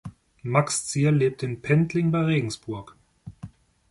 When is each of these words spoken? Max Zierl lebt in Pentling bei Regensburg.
Max 0.41 0.87
Zierl 0.87 1.13
lebt 1.15 1.43
in 1.43 1.61
Pentling 1.61 2.09
bei 2.09 2.23
Regensburg. 2.23 2.95